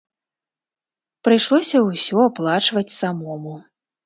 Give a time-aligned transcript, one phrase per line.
[1.27, 3.55] Прыйшлося ўсё аплачваць самому.